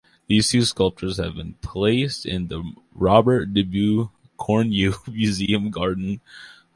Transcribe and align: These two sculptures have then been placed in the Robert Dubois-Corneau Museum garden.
These 0.25 0.49
two 0.49 0.63
sculptures 0.63 1.17
have 1.17 1.35
then 1.35 1.51
been 1.51 1.53
placed 1.61 2.25
in 2.25 2.47
the 2.47 2.63
Robert 2.91 3.53
Dubois-Corneau 3.53 4.93
Museum 5.07 5.69
garden. 5.69 6.21